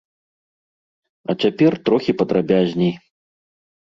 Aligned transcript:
А 1.33 1.35
цяпер 1.43 1.77
трохі 1.89 2.11
падрабязней. 2.21 2.93